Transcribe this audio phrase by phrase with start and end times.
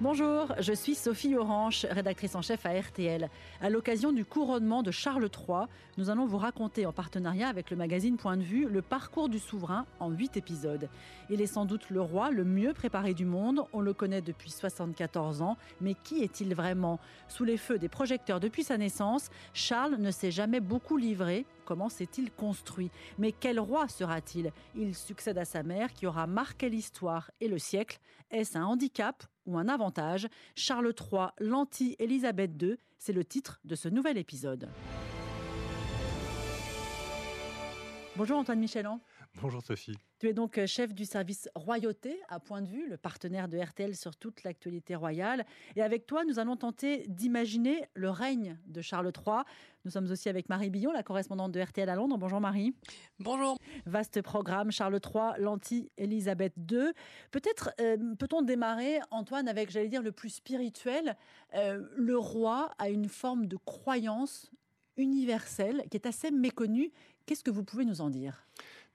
[0.00, 3.30] Bonjour, je suis Sophie Orange, rédactrice en chef à RTL.
[3.60, 5.66] À l'occasion du couronnement de Charles III,
[5.98, 9.38] nous allons vous raconter en partenariat avec le magazine Point de vue le parcours du
[9.38, 10.88] souverain en huit épisodes.
[11.30, 14.50] Il est sans doute le roi le mieux préparé du monde, on le connaît depuis
[14.50, 16.98] 74 ans, mais qui est-il vraiment?
[17.28, 21.46] Sous les feux des projecteurs depuis sa naissance, Charles ne s'est jamais beaucoup livré.
[21.64, 22.90] Comment s'est-il construit?
[23.16, 24.50] Mais quel roi sera-t-il?
[24.74, 28.00] Il succède à sa mère qui aura marqué l'histoire et le siècle.
[28.32, 29.24] Est-ce un handicap?
[29.46, 34.68] Ou un avantage Charles III, l'anti-Élisabeth II, c'est le titre de ce nouvel épisode.
[38.16, 39.00] Bonjour Antoine Michelan.
[39.42, 39.96] Bonjour Sophie.
[40.20, 43.58] Tu es donc euh, chef du service Royauté à Point de Vue, le partenaire de
[43.58, 45.44] RTL sur toute l'actualité royale.
[45.74, 49.42] Et avec toi, nous allons tenter d'imaginer le règne de Charles III.
[49.84, 52.16] Nous sommes aussi avec Marie Billon, la correspondante de RTL à Londres.
[52.16, 52.74] Bonjour Marie.
[53.18, 53.58] Bonjour.
[53.86, 56.92] Vaste programme, Charles III, l'anti-Élisabeth II.
[57.32, 61.16] Peut-être euh, peut-on démarrer, Antoine, avec, j'allais dire, le plus spirituel.
[61.54, 64.52] Euh, le roi a une forme de croyance
[64.96, 66.92] universelle qui est assez méconnue.
[67.26, 68.46] Qu'est-ce que vous pouvez nous en dire?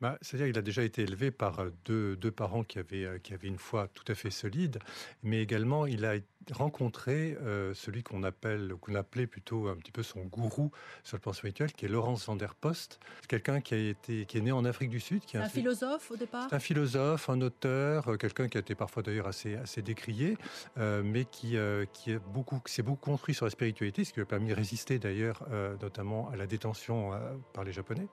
[0.02, 3.18] Bah, C'est-à-dire qu'il a déjà été élevé par euh, deux, deux parents qui avaient, euh,
[3.20, 4.80] qui avaient une foi tout à fait solide,
[5.24, 6.16] mais également il a
[6.52, 10.72] rencontré euh, celui qu'on appelle, qu'on appelait plutôt un petit peu son gourou
[11.04, 14.38] sur le plan spirituel, qui est Laurence van der Post, quelqu'un qui a été, qui
[14.38, 16.48] est né en Afrique du Sud, qui est un, philosophe au départ?
[16.52, 20.38] Un philosophe, un auteur, quelqu'un qui a été parfois d'ailleurs assez, assez décrié,
[20.78, 21.58] mais qui,
[21.94, 24.56] qui est beaucoup, s'est beaucoup construit sur la spiritualité, ce qui lui a permis de
[24.56, 25.44] résister d'ailleurs,
[25.82, 27.12] notamment à la détention
[27.54, 28.08] par les Japonais.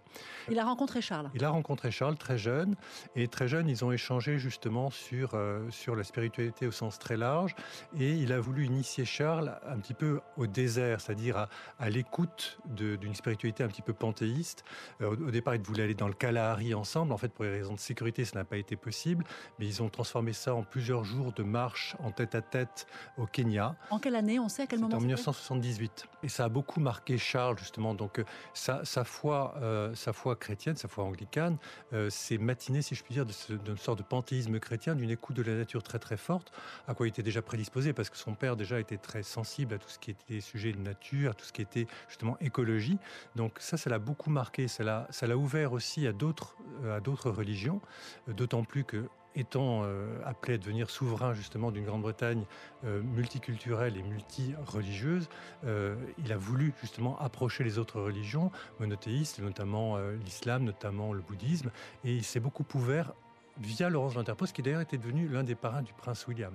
[0.51, 1.31] Il a rencontré Charles.
[1.35, 2.75] Il a rencontré rencontré Charles très jeune.
[3.17, 7.17] Et très jeune, ils ont échangé justement sur, euh, sur la spiritualité au sens très
[7.17, 7.55] large.
[7.99, 12.59] Et il a voulu initier Charles un petit peu au désert, c'est-à-dire à, à l'écoute
[12.65, 14.65] d'une spiritualité un petit peu panthéiste.
[15.03, 17.13] Euh, au, départ, ils voulaient aller dans le Kalahari ensemble.
[17.13, 19.25] En fait, pour des raisons de sécurité, ça n'a pas été possible.
[19.59, 22.87] Mais ils ont transformé ça en plusieurs jours de marche en tête à tête
[23.19, 23.77] au Kenya.
[23.91, 26.07] En quelle année On sait à quel moment En 1978.
[26.23, 27.93] Et ça a beaucoup marqué Charles, justement.
[27.95, 29.55] Donc, euh, sa, sa foi,
[29.95, 31.59] sa foi chrétienne, sa foi anglicane,
[31.93, 35.43] euh, ces matinées, si je puis dire, d'une sorte de panthéisme chrétien, d'une écoute de
[35.43, 36.53] la nature très très forte,
[36.87, 39.79] à quoi il était déjà prédisposé, parce que son père déjà était très sensible à
[39.79, 42.99] tout ce qui était sujet de nature, à tout ce qui était justement écologie.
[43.35, 46.57] Donc ça, ça l'a beaucoup marqué, ça l'a ouvert aussi à d'autres
[46.91, 47.81] à d'autres religions,
[48.29, 52.45] d'autant plus que étant euh, appelé à devenir souverain justement d'une Grande-Bretagne
[52.85, 55.29] euh, multiculturelle et multi-religieuse,
[55.65, 61.71] euh, il a voulu justement approcher les autres religions monothéistes, notamment l'islam, notamment le bouddhisme,
[62.05, 63.13] et il s'est beaucoup ouvert
[63.59, 66.55] via Laurence d'Interpost, qui d'ailleurs était devenu l'un des parrains du prince William.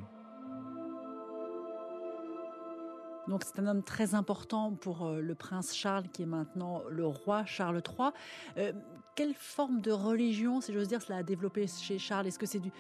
[3.28, 7.46] Donc c'est un homme très important pour le prince Charles qui est maintenant le roi
[7.46, 7.82] Charles
[8.58, 8.74] III
[9.22, 12.26] quelle forme de religion, si j'ose dire, cela a développé chez Charles?
[12.26, 12.72] Est-ce que c'est du,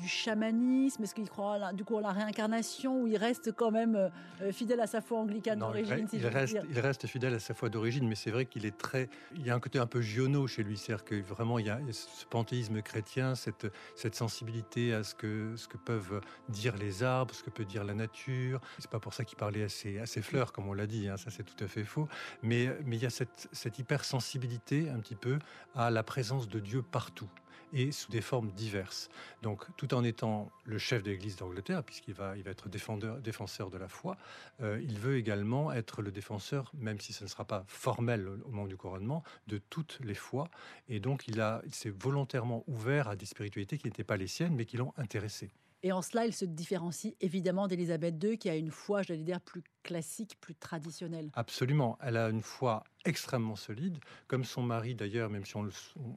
[0.00, 3.94] du chamanisme Est-ce qu'il croit du coup à la réincarnation ou il reste quand même
[3.94, 4.08] euh,
[4.42, 7.68] euh, fidèle à sa foi anglicane d'origine il, reste, il reste fidèle à sa foi
[7.68, 9.08] d'origine, mais c'est vrai qu'il est très.
[9.36, 11.70] Il y a un côté un peu giono chez lui, c'est-à-dire que vraiment il y
[11.70, 17.02] a ce panthéisme chrétien, cette, cette sensibilité à ce que, ce que peuvent dire les
[17.02, 18.60] arbres, ce que peut dire la nature.
[18.78, 21.08] C'est pas pour ça qu'il parlait à ses, à ses fleurs, comme on l'a dit,
[21.08, 22.08] hein, ça c'est tout à fait faux.
[22.42, 25.38] Mais, mais il y a cette, cette hypersensibilité un petit peu
[25.74, 27.28] à la présence de Dieu partout
[27.72, 29.08] et sous des formes diverses.
[29.42, 33.70] Donc, tout en étant le chef de l'Église d'Angleterre, puisqu'il va, il va être défenseur
[33.70, 34.16] de la foi,
[34.62, 38.48] euh, il veut également être le défenseur, même si ce ne sera pas formel au
[38.48, 40.48] moment du couronnement, de toutes les foi.
[40.88, 44.26] Et donc, il, a, il s'est volontairement ouvert à des spiritualités qui n'étaient pas les
[44.26, 45.50] siennes, mais qui l'ont intéressé.
[45.82, 49.40] Et en cela, il se différencie évidemment d'Élisabeth II, qui a une foi, j'allais dire,
[49.40, 51.30] plus classique, plus traditionnelle.
[51.34, 51.98] Absolument.
[52.00, 55.68] Elle a une foi extrêmement solide, comme son mari d'ailleurs, même si on,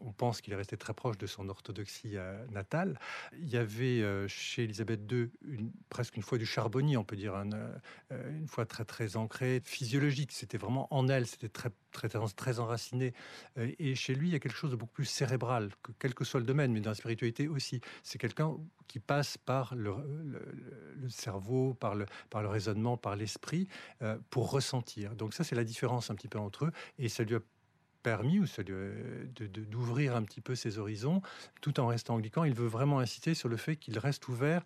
[0.01, 2.99] on pense qu'il est resté très proche de son orthodoxie euh, natale.
[3.39, 7.15] Il y avait euh, chez Élisabeth II une, presque une foi du charbonnier, on peut
[7.15, 10.33] dire, euh, une foi très très ancrée, physiologique.
[10.33, 13.13] C'était vraiment en elle, c'était très très très enraciné.
[13.55, 16.25] Et chez lui, il y a quelque chose de beaucoup plus cérébral, que, quel que
[16.25, 17.81] soit le domaine, mais dans la spiritualité aussi.
[18.01, 19.93] C'est quelqu'un qui passe par le,
[20.23, 20.41] le,
[20.95, 23.52] le cerveau, le, par le raisonnement, par l'esprit
[24.01, 25.15] euh, pour ressentir.
[25.15, 26.71] Donc ça, c'est la différence un petit peu entre eux.
[26.99, 27.39] Et ça lui a
[28.03, 28.45] permis ou
[29.69, 31.21] d'ouvrir un petit peu ses horizons,
[31.61, 32.43] tout en restant anglican.
[32.43, 34.63] Il veut vraiment inciter sur le fait qu'il reste ouvert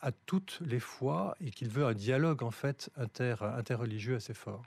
[0.00, 4.62] à toutes les fois et qu'il veut un dialogue en fait inter, interreligieux assez fort.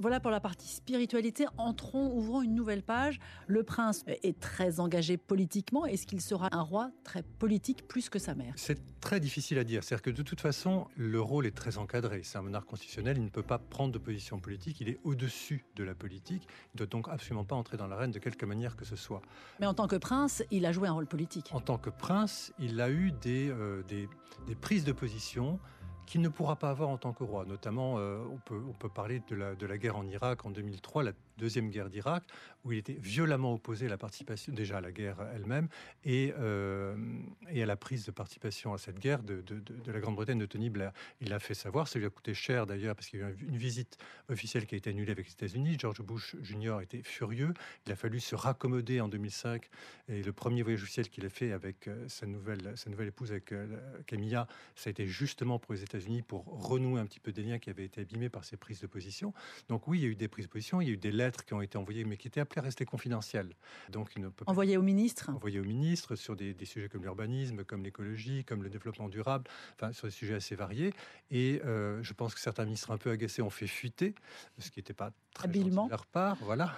[0.00, 1.46] Voilà pour la partie spiritualité.
[1.56, 3.18] Entrons, ouvrons une nouvelle page.
[3.46, 5.86] Le prince est très engagé politiquement.
[5.86, 8.52] Est-ce qu'il sera un roi très politique plus que sa mère?
[8.56, 9.82] C'est très difficile à dire.
[9.82, 12.20] C'est-à-dire que de toute façon, le rôle est très encadré.
[12.22, 13.16] C'est un monarque constitutionnel.
[13.18, 14.80] Il ne peut pas prendre de position politique.
[14.80, 16.46] Il est au-dessus de la politique.
[16.74, 19.22] Il ne doit donc absolument pas entrer dans l'arène de quelque manière que ce soit.
[19.60, 21.50] Mais en tant que prince, il a joué un rôle politique.
[21.52, 24.08] En tant que prince, il a eu des, euh, des,
[24.46, 25.58] des prises de position
[26.08, 27.44] qu'il ne pourra pas avoir en tant que roi.
[27.44, 31.88] Notamment, euh, on, peut, parler de la, guerre en Irak en 2003, la deuxième guerre
[31.88, 32.24] d'Irak,
[32.64, 35.68] où il était violemment opposé à la participation, déjà à la guerre elle-même,
[36.04, 36.94] et, euh,
[37.48, 39.42] à la prise de participation à cette guerre de,
[39.86, 40.92] la Grande-Bretagne de Tony Blair.
[41.20, 43.46] Il l'a fait savoir, ça lui a coûté cher d'ailleurs, parce qu'il y a eu
[43.48, 43.96] une visite
[44.28, 45.76] officielle qui a été annulée avec les États-Unis.
[45.78, 46.80] George Bush Jr.
[46.82, 47.54] était furieux.
[47.86, 49.68] Il a fallu se raccommoder en 2005,
[50.08, 53.30] et le premier voyage officiel qu'il a fait avec euh, sa nouvelle, sa nouvelle épouse,
[53.30, 53.54] avec
[54.06, 57.58] Camilla, ça a été justement pour les États-Unis pour renouer un petit peu des liens
[57.58, 59.32] qui avaient été abîmés par ces prises de position.
[59.68, 61.12] Donc oui, il y a eu des prises de position, il y a eu des
[61.12, 63.54] lettres qui ont été envoyées, mais qui étaient appelées à rester confidentielles.
[63.90, 65.30] Donc il ne peut envoyées au ministre?
[65.30, 69.44] Envoyées au ministre sur des, des sujets comme l'urbanisme, comme l'écologie, comme le développement durable,
[69.74, 70.92] enfin sur des sujets assez variés.
[71.30, 74.14] Et euh, je pense que certains ministres un peu agacés ont fait fuiter,
[74.58, 75.86] ce qui n'était pas très Habilement.
[75.86, 76.74] de leur part, voilà.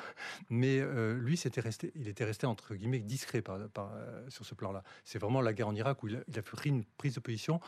[0.50, 4.44] Mais euh, lui, c'était resté, il était resté entre guillemets discret par, par, euh, sur
[4.44, 4.82] ce plan-là.
[5.04, 7.20] C'est vraiment la guerre en Irak où il a, il a pris une prise de
[7.20, 7.60] position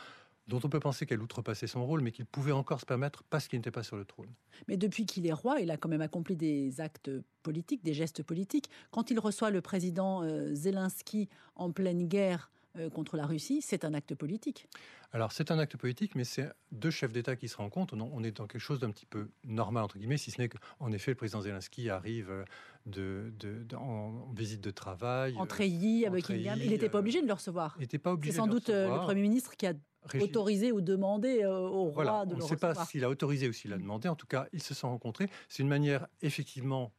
[0.47, 3.47] dont on peut penser qu'elle outrepassait son rôle, mais qu'il pouvait encore se permettre parce
[3.47, 4.29] qu'il n'était pas sur le trône.
[4.67, 7.09] Mais depuis qu'il est roi, il a quand même accompli des actes
[7.43, 8.69] politiques, des gestes politiques.
[8.91, 13.85] Quand il reçoit le président euh, Zelensky en pleine guerre euh, contre la Russie, c'est
[13.85, 14.67] un acte politique.
[15.11, 17.95] Alors c'est un acte politique, mais c'est deux chefs d'État qui se rencontrent.
[17.99, 20.91] On est dans quelque chose d'un petit peu normal, entre guillemets, si ce n'est qu'en
[20.91, 22.43] effet, le président Zelensky arrive euh,
[22.85, 25.35] de, de, de en visite de travail.
[25.37, 26.59] En treillis à Buckingham.
[26.61, 27.75] Il n'était pas obligé de le recevoir.
[27.77, 29.73] Il n'était pas obligé C'est sans doute le Premier ministre qui a
[30.19, 32.75] autorisé ou demandé euh, au roi voilà, de on ne sait recevoir.
[32.75, 34.09] pas s'il a autorisé ou s'il a demandé.
[34.09, 35.29] En tout cas, ils se sont rencontrés.
[35.47, 36.91] C'est une manière, effectivement,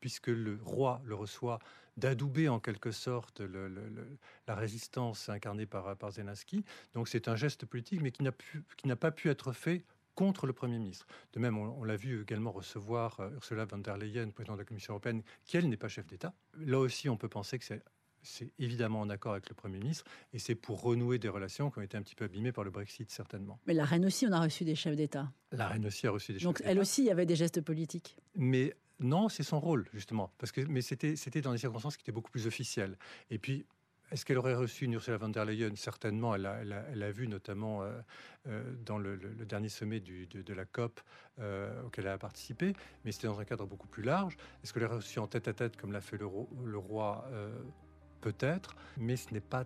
[0.00, 1.58] puisque le roi le reçoit,
[1.96, 6.64] d'adouber en quelque sorte le, le, le, la résistance incarnée par, par Zelensky.
[6.94, 9.84] Donc c'est un geste politique, mais qui n'a pas pu être fait
[10.14, 11.06] contre le Premier ministre.
[11.32, 14.62] De même, on, on l'a vu également recevoir euh, Ursula von der Leyen, présidente de
[14.62, 16.34] la Commission européenne, qui, elle, n'est pas chef d'État.
[16.58, 17.82] Là aussi, on peut penser que c'est
[18.24, 21.80] c'est évidemment en accord avec le Premier ministre et c'est pour renouer des relations qui
[21.80, 23.58] ont été un petit peu abîmées par le Brexit, certainement.
[23.66, 25.32] Mais la reine aussi, on a reçu des chefs d'État.
[25.50, 27.60] La reine aussi a reçu des chefs Donc elle aussi, il y avait des gestes
[27.60, 28.16] politiques.
[28.36, 30.32] Mais non, c'est son rôle, justement.
[30.38, 32.96] Parce que, mais c'était dans des circonstances qui étaient beaucoup plus officielles.
[33.30, 33.66] Et puis,
[34.12, 35.74] est-ce qu'elle aurait reçu une Ursula von der Leyen?
[35.74, 36.34] Certainement.
[36.34, 36.60] Elle a,
[36.92, 37.98] elle, vu notamment euh,
[38.46, 41.00] euh, dans le, dernier sommet de, de, la COP
[41.38, 44.36] euh, auquel elle a participé, mais c'était dans un cadre beaucoup plus large.
[44.62, 47.26] Est-ce qu'elle aurait reçu en tête à tête comme l'a fait le, roi
[48.20, 49.64] Peut-être, mais ce n'est pas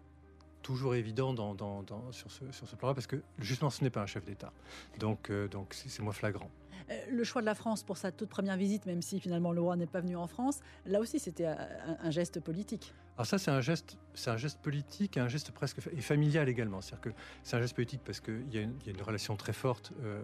[0.63, 3.91] toujours évident dans, dans, dans, sur ce, sur ce plan-là parce que justement ce n'est
[3.91, 4.53] pas un chef d'État.
[4.99, 6.51] Donc euh, donc c'est moins flagrant.
[6.91, 9.61] Euh, le choix de la France pour sa toute première visite, même si finalement le
[9.61, 11.59] roi n'est pas venu en France, là aussi c'était un,
[12.01, 12.93] un, geste politique.
[13.17, 16.81] Alors ça, c'est un geste, c'est un geste politique, un geste presque et familial également.
[16.81, 19.93] C'est-à-dire que c'est un geste politique parce qu'il y, y, a une relation très forte.
[20.03, 20.21] Euh,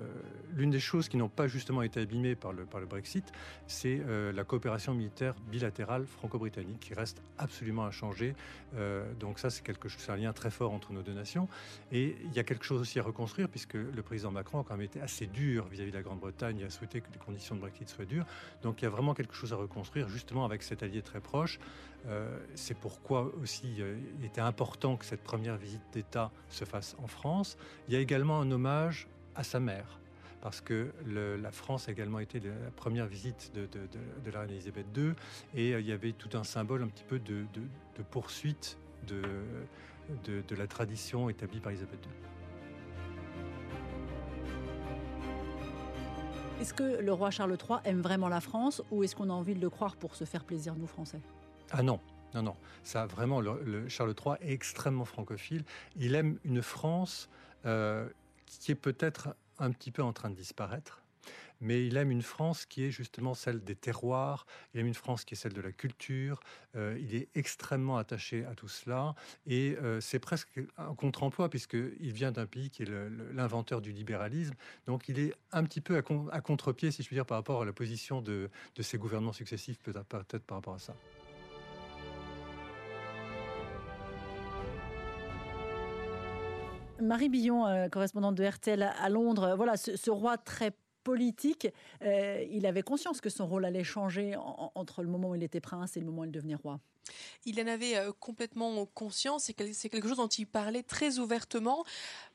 [0.55, 3.33] L'une des choses qui n'ont pas justement été abîmées par le, Brexit,
[3.67, 8.35] c'est euh, la coopération militaire bilatérale franco-britannique qui reste absolument inchangée.
[8.77, 11.49] Euh, donc ça, c'est quelque chose, un lien très fort entre nos deux nations.
[11.93, 14.75] Et il y a quelque chose aussi à reconstruire puisque le président Macron a quand
[14.75, 17.55] même été assez dur vis-à-vis -vis de la Grande-Bretagne et a souhaité que les conditions
[17.55, 18.27] de Brexit soient dures.
[18.63, 21.59] Donc il y a vraiment quelque chose à reconstruire justement avec cet allié très proche.
[22.07, 26.97] Euh, c'est pourquoi aussi euh, il était important que cette première visite d'État se fasse
[27.03, 27.57] en France.
[27.89, 29.99] Il y a également un hommage à sa mère,
[30.41, 34.31] parce que le, la France a également été la première visite de, de, de, de
[34.31, 35.13] la reine Elisabeth II,
[35.55, 37.45] et euh, il y avait tout un symbole un petit peu de,
[38.11, 39.23] poursuite de,
[40.57, 42.13] la tradition établie par Elisabeth II.
[46.61, 49.55] Est-ce que le roi Charles III aime vraiment la France ou est-ce qu'on a envie
[49.55, 51.21] de le croire pour se faire plaisir, nous, Français?
[51.73, 51.99] Ah non,
[52.35, 52.57] non, non.
[52.83, 55.65] Ça, vraiment, le, le Charles III est extrêmement francophile.
[55.97, 57.29] Il aime une France
[57.67, 58.09] euh,
[58.47, 61.03] qui est peut-être un petit peu en train de disparaître.
[61.61, 65.25] Mais il aime une France qui est justement celle des terroirs, il aime une France
[65.25, 66.41] qui est celle de la culture,
[66.75, 69.15] euh, il est extrêmement attaché à tout cela,
[69.47, 72.91] et euh, c'est presque un contre-emploi, puisqu'il vient d'un pays qui est
[73.33, 74.55] l'inventeur du libéralisme,
[74.87, 77.63] donc il est un petit peu à, con contre-pied, si je puis dire, par rapport
[77.63, 80.97] à la position de, ses gouvernements successifs, peut-être peut par rapport à ça.
[87.03, 91.67] Marie Billon, euh, correspondante de RTL à Londres, voilà, ce, roi très politique,
[92.03, 95.43] euh, il avait conscience que son rôle allait changer en, entre le moment où il
[95.43, 96.79] était prince et le moment où il devenait roi.
[97.45, 101.85] Il en avait euh, complètement conscience et c'est quelque chose dont il parlait très ouvertement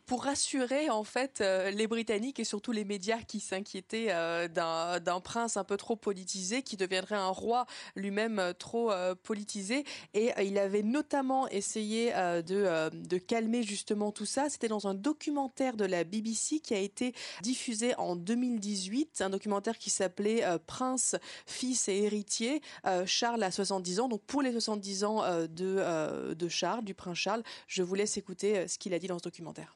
[0.08, 4.08] pour rassurer en fait les Britanniques et surtout les médias qui s'inquiétaient
[4.50, 8.92] d'un prince un peu trop politisé qui deviendrait un roi lui-même trop
[9.24, 9.84] politisé.
[10.14, 14.50] Et il avait notamment essayé de, calmer justement tout ça.
[14.50, 19.78] C'était dans un documentaire de la BBC qui a été diffusé en 2018, un documentaire
[19.78, 22.62] qui s'appelait Prince, fils et héritier.
[23.06, 27.84] Charles a 70 ans, donc pour les 70 ans de Charles, du prince Charles, je
[27.84, 29.76] vous laisse écouter ce qu'il a dit dans ce documentaire.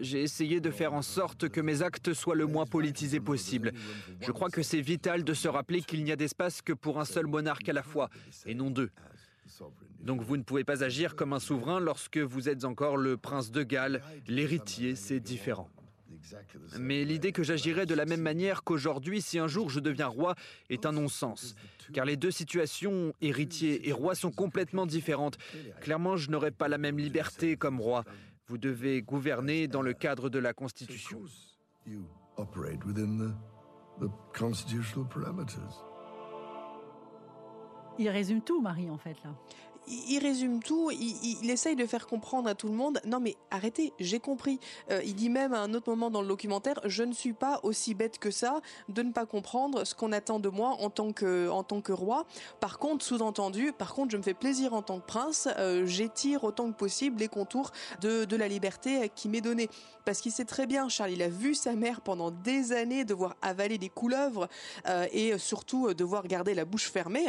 [0.00, 3.72] J'ai essayé de faire en sorte que mes actes soient le moins politisés possible.
[4.20, 7.04] Je crois que c'est vital de se rappeler qu'il n'y a d'espace que pour un
[7.04, 8.10] seul monarque à la fois,
[8.46, 8.90] et non deux.
[10.00, 13.50] Donc vous ne pouvez pas agir comme un souverain lorsque vous êtes encore le prince
[13.50, 15.68] de Galles, l'héritier, c'est différent.
[16.78, 20.34] Mais l'idée que j'agirais de la même manière qu'aujourd'hui si un jour je deviens roi
[20.70, 21.54] est un non-sens.
[21.92, 25.38] Car les deux situations, héritier et roi, sont complètement différentes.
[25.80, 28.04] Clairement, je n'aurai pas la même liberté comme roi.
[28.46, 31.20] Vous devez gouverner dans le cadre de la Constitution.
[37.98, 39.34] Il résume tout, Marie, en fait, là
[39.86, 43.92] il, résume tout, il, essaye de faire comprendre à tout le monde, non mais arrêtez,
[43.98, 44.60] j'ai compris.
[44.90, 47.60] Euh, il dit même à un autre moment dans le documentaire, je ne suis pas
[47.62, 51.12] aussi bête que ça de ne pas comprendre ce qu'on attend de moi en tant
[51.12, 52.26] que, roi.
[52.60, 56.44] Par contre, sous-entendu, par contre, je me fais plaisir en tant que prince, euh, j'étire
[56.44, 59.68] autant que possible les contours de, de la liberté qui m'est donnée.
[60.04, 63.36] Parce qu'il sait très bien, Charles, il a vu sa mère pendant des années devoir
[63.42, 64.48] avaler des couleuvres
[64.86, 67.26] euh, et surtout devoir garder la bouche fermée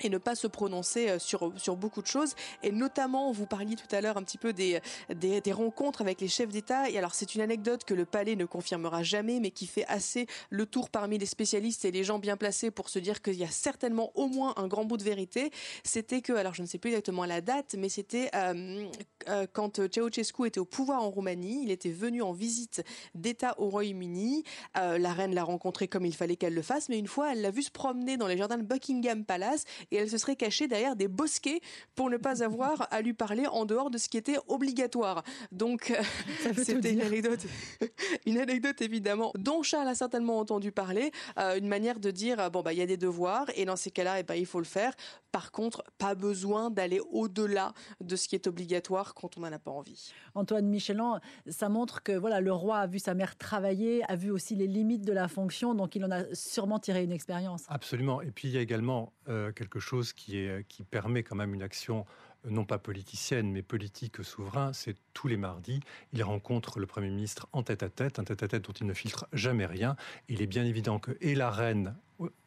[0.00, 2.34] et ne pas se prononcer euh, sur, sur beaucoup de choses.
[2.62, 4.80] Et notamment, vous parliez tout à l'heure un petit peu des,
[5.14, 6.90] des, rencontres avec les chefs d'État.
[6.90, 10.26] Et alors, c'est une anecdote que le palais ne confirmera jamais, mais qui fait assez
[10.50, 13.44] le tour parmi les spécialistes et les gens bien placés pour se dire qu'il y
[13.44, 15.50] a certainement au moins un grand bout de vérité.
[15.84, 18.86] C'était que, alors je ne sais plus exactement la date, mais c'était euh,
[19.28, 21.62] euh, quand Ceausescu était au pouvoir en Roumanie.
[21.62, 24.44] Il était venu en visite d'État au Royaume-Uni.
[24.74, 27.50] la reine l'a rencontré comme il fallait qu'elle le fasse, mais une fois, elle l'a
[27.50, 30.96] vu se promener dans les jardins de Buckingham Palace et elle se serait cachée derrière
[30.96, 31.60] des bosquets
[31.94, 35.22] pour ne pas avoir à lui parler en dehors de ce qui était obligatoire.
[35.52, 37.40] Donc euh, c'était une anecdote,
[38.26, 42.62] une anecdote évidemment dont Charles a certainement entendu parler, euh, une manière de dire bon
[42.62, 44.60] bah il y a des devoirs et dans ces cas-là et eh ben, il faut
[44.60, 44.94] le faire.
[45.32, 49.58] Par contre, pas besoin d'aller au-delà de ce qui est obligatoire quand on n'en a
[49.58, 50.12] pas envie.
[50.34, 54.30] Antoine Michelin, ça montre que voilà le roi a vu sa mère travailler, a vu
[54.30, 57.64] aussi les limites de la fonction, donc il en a sûrement tiré une expérience.
[57.68, 58.20] Absolument.
[58.22, 61.54] Et puis il y a également euh, quelque chose qui, est, qui permet quand même
[61.54, 62.06] une action
[62.46, 65.80] euh, non pas politicienne, mais politique souverain, c'est tous les mardis,
[66.12, 68.86] il rencontre le Premier ministre en tête à tête, un tête à tête dont il
[68.86, 69.96] ne filtre jamais rien.
[70.28, 71.96] Il est bien évident que et la reine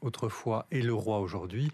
[0.02, 1.72] autrefois et le roi aujourd'hui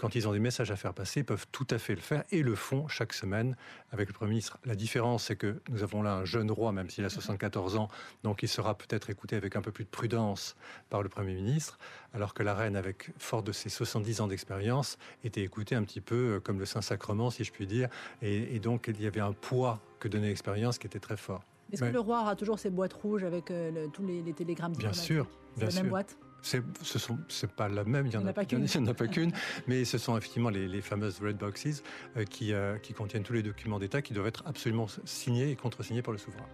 [0.00, 2.42] quand ils ont des messages à faire passer, peuvent tout à fait le faire et
[2.42, 3.54] le font chaque semaine
[3.92, 4.56] avec le Premier ministre.
[4.64, 7.90] La différence, c'est que nous avons là un jeune roi, même s'il a 74 ans,
[8.22, 10.56] donc il sera peut-être écouté avec un peu plus de prudence
[10.88, 11.78] par le Premier ministre,
[12.14, 16.00] alors que la reine, avec fort de ses 70 ans d'expérience, était écoutée un petit
[16.00, 17.90] peu euh, comme le Saint-Sacrement, si je puis dire,
[18.22, 21.44] et, donc il y avait un poids que donnait l'expérience qui était très fort.
[21.72, 24.94] Est-ce que le roi aura toujours ses boîtes rouges avec euh, tous les, télégrammes Bien
[24.94, 25.26] sûr,
[25.56, 25.82] bien la sûr.
[25.82, 28.66] même boîte c'est, ce sont, c'est pas la même, il y en a, pas qu'une.
[28.74, 29.32] Il n'y en a pas qu'une,
[29.66, 31.82] mais ce sont effectivement les, fameuses red boxes
[32.16, 35.56] euh, qui, euh, qui contiennent tous les documents d'État qui doivent être absolument signés et
[35.56, 36.46] contresignés par le souverain.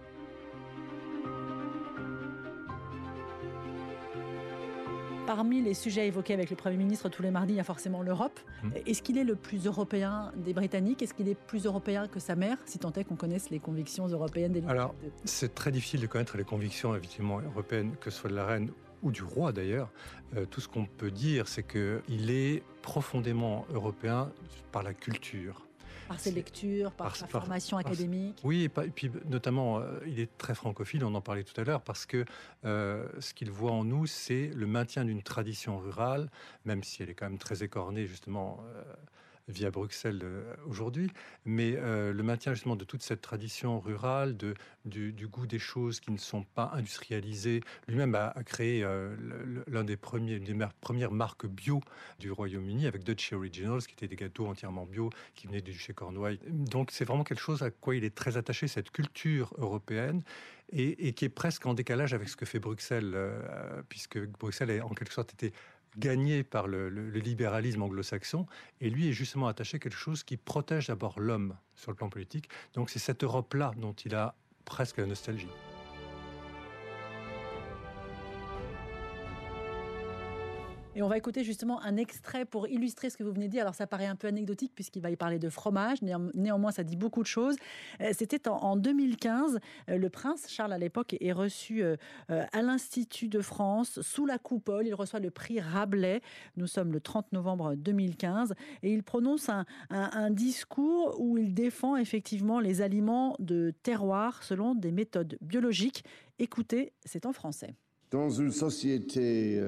[5.25, 8.01] Parmi les sujets évoqués avec le Premier ministre tous les mardis, il y a forcément
[8.01, 8.39] l'Europe.
[8.63, 8.69] Mmh.
[8.85, 11.01] Est-ce qu'il est le plus européen des Britanniques?
[11.01, 14.07] Est-ce qu'il est plus européen que sa mère, si tant est qu'on connaisse les convictions
[14.07, 18.29] européennes des Alors, c'est très difficile de connaître les convictions effectivement européennes, que ce soit
[18.29, 19.89] de la reine ou du roi d'ailleurs,
[20.35, 24.31] euh, tout ce qu'on peut dire, c'est qu'il est profondément européen
[24.71, 25.63] par la culture.
[26.07, 28.39] Par ses lectures, par, sa formation académique.
[28.45, 31.81] oui, et, puis notamment, euh, il est très francophile, on en parlait tout à l'heure,
[31.81, 32.23] parce que
[32.63, 36.29] euh, ce qu'il voit en nous, c'est le maintien d'une tradition rurale,
[36.63, 38.63] même si elle est quand même très écornée, justement
[39.47, 41.09] via Bruxelles euh, aujourd'hui,
[41.45, 44.35] mais euh, le maintien justement de toute cette tradition rurale,
[44.85, 47.61] du, goût des choses qui ne sont pas industrialisées.
[47.87, 49.15] Lui-même a, créé euh,
[49.67, 51.81] l'un des premiers, des premières marques bio
[52.19, 55.93] du Royaume-Uni avec Dutch Originals, qui étaient des gâteaux entièrement bio qui venaient du duché
[55.93, 56.39] Cornouailles.
[56.47, 60.23] Donc c'est vraiment quelque chose à quoi il est très attaché, cette culture européenne.
[60.73, 63.15] Et, qui est presque en décalage avec ce que fait Bruxelles,
[63.87, 65.53] puisque Bruxelles a en quelque sorte été
[65.97, 68.45] gagné par le, libéralisme anglo-saxon,
[68.81, 72.09] et lui est justement attaché à quelque chose qui protège d'abord l'homme sur le plan
[72.09, 72.49] politique.
[72.73, 74.35] Donc c'est cette Europe-là dont il a
[74.65, 75.47] presque la nostalgie.
[80.97, 83.61] Et on va écouter justement un extrait pour illustrer ce que vous venez de dire.
[83.61, 86.95] Alors ça paraît un peu anecdotique puisqu'il va y parler de fromage, néanmoins ça dit
[86.95, 87.55] beaucoup de choses.
[88.01, 93.27] Euh, c'était en 2015, euh, le prince Charles à l'époque est reçu euh, à l'Institut
[93.27, 94.87] de France sous la coupole.
[94.87, 96.21] Il reçoit le prix Rabelais.
[96.55, 101.95] Nous sommes le 30 novembre 2015 et il prononce un, un discours où il défend
[101.95, 106.03] effectivement les aliments de terroir selon des méthodes biologiques.
[106.39, 107.75] Écoutez, c'est en français.
[108.09, 109.61] Dans une société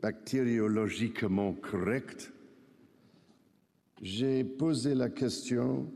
[0.00, 2.32] bactériologiquement correct,
[4.02, 5.90] j'ai posé la question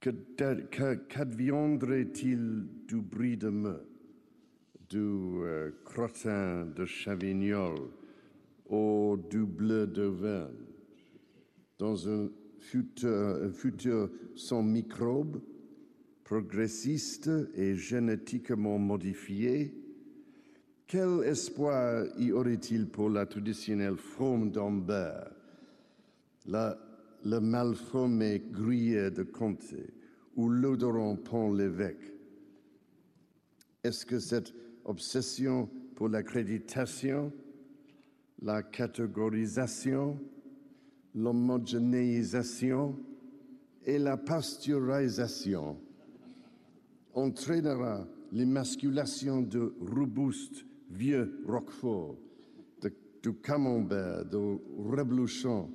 [0.00, 3.86] qu'adviendrait-il du bris de meurtre,
[4.88, 7.78] du euh, crottin de chavignol
[8.68, 10.52] ou du bleu d'Auvergne
[11.78, 12.28] dans un
[12.60, 15.40] futur, un futur sans microbes,
[16.24, 19.72] progressiste et génétiquement modifié
[20.86, 25.30] quel espoir y aurait-il pour la traditionnelle forme d'Ambert,
[26.46, 26.78] la,
[27.24, 29.92] le malformé gruyère de Comté
[30.36, 32.14] ou l'odorant pont l'évêque.
[33.82, 37.32] Est-ce que cette obsession pour l'accréditation,
[38.42, 40.20] la catégorisation,
[41.14, 42.96] l'homogénéisation
[43.84, 45.78] et la pasteurisation
[47.14, 52.16] entraînera l'émasculation de robustes vieux Roquefort,
[52.80, 55.70] de, du camembert, de reblochon,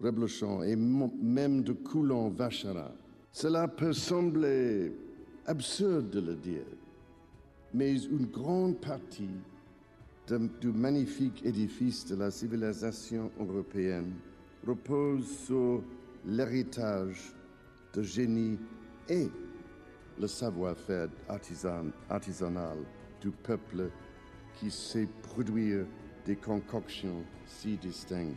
[0.00, 2.92] reblochon et même de coulon vacherin.
[3.32, 4.92] Cela peut sembler
[5.46, 6.66] absurde de le dire,
[7.74, 9.30] mais une grande partie
[10.60, 14.12] du magnifique édifice de la civilisation européenne
[14.66, 15.82] repose sur
[16.24, 17.32] l'héritage
[17.94, 18.58] de génie
[19.08, 19.28] et
[20.18, 21.08] le savoir-faire
[22.08, 22.78] artisanal
[23.20, 23.90] du peuple
[24.56, 25.86] qui sait produire
[26.24, 28.34] des concoctions si distinguées.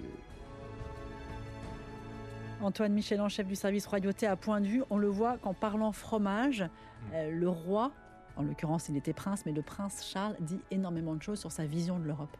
[2.62, 5.92] Antoine Michelin, chef du service royauté à point de vue, on le voit qu'en parlant
[5.92, 6.68] fromage, mm.
[7.14, 7.92] euh, le roi,
[8.36, 11.66] en l'occurrence il était prince, mais le prince Charles dit énormément de choses sur sa
[11.66, 12.36] vision de l'Europe.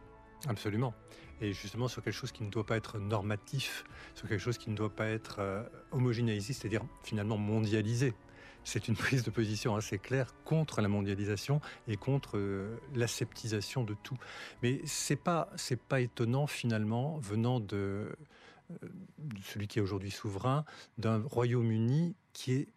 [0.48, 0.94] Absolument.
[1.40, 3.84] Et justement sur quelque chose qui ne doit pas être normatif,
[4.14, 8.14] sur quelque chose qui ne doit pas être euh, homogénéisé, c'est-à-dire finalement mondialisé
[8.64, 13.94] c'est une prise de position assez claire contre la mondialisation et contre euh, l'aseptisation de
[13.94, 14.16] tout.
[14.62, 15.50] Mais c'est pas
[15.88, 18.76] pas étonnant finalement venant de, euh,
[19.18, 20.64] de celui qui est aujourd'hui souverain
[20.98, 22.68] d'un Royaume-Uni qui est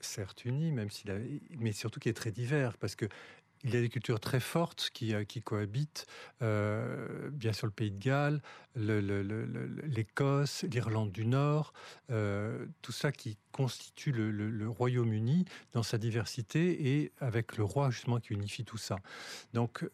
[0.00, 0.88] certes uni, même
[1.58, 3.06] mais surtout qui est très divers, parce que
[3.64, 6.06] il y a des cultures très fortes qui, euh, cohabitent,
[6.42, 8.40] euh, bien sûr le Pays de Galles,
[8.76, 11.72] l'Écosse, l'Irlande du Nord,
[12.10, 18.20] euh, tout ça qui constitue le, Royaume-Uni dans sa diversité et avec le roi justement
[18.20, 18.96] qui unifie tout ça.
[19.54, 19.84] Donc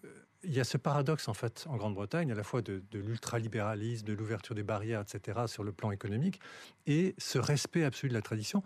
[0.43, 4.13] il y a ce paradoxe en fait en Grande-Bretagne, à la fois de l'ultralibéralisme, de
[4.13, 6.41] l'ouverture des barrières, etc., sur le plan économique,
[6.87, 8.63] et ce respect absolu de la tradition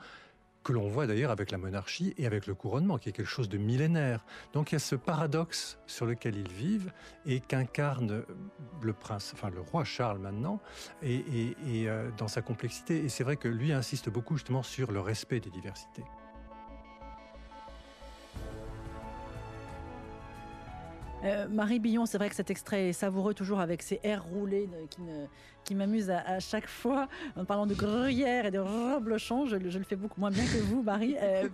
[0.65, 3.49] que l'on voit d'ailleurs avec la monarchie et avec le couronnement, qui est quelque chose
[3.49, 4.25] de millénaire.
[4.53, 6.93] Donc il y a ce paradoxe sur lequel ils vivent
[7.27, 8.25] et qu'incarne
[8.83, 10.61] le prince, enfin le roi Charles maintenant,
[11.03, 13.05] et, euh, dans sa complexité.
[13.05, 16.05] Et c'est vrai que lui insiste beaucoup justement sur le respect des diversités.
[21.25, 24.69] Euh, Marie Billon, c'est vrai que cet extrait est savoureux toujours avec ses airs roulés
[24.91, 25.01] qui,
[25.69, 27.09] qui m'amusent à, chaque fois.
[27.37, 30.57] En parlant de gruyère et de reblochon, je, je, le fais beaucoup moins bien que
[30.63, 31.15] vous, Marie.
[31.21, 31.47] Euh,